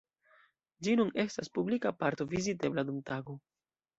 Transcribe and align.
Ĝi 0.85 0.95
nun 1.01 1.11
estas 1.25 1.51
publika 1.59 1.93
parko 2.01 2.27
vizitebla 2.33 2.87
dum 2.91 2.99
tago. 3.13 3.37